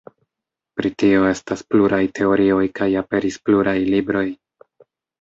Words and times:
Pri 0.79 0.91
tio 1.03 1.27
estas 1.33 1.61
pluraj 1.75 2.01
teorioj 2.21 2.65
kaj 2.83 2.91
aperis 3.05 3.41
pluraj 3.47 3.79
libroj. 3.95 4.29